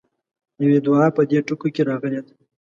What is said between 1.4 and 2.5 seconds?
ټکو کې راغلې ده.